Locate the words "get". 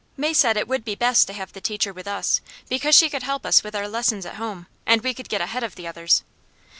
5.29-5.41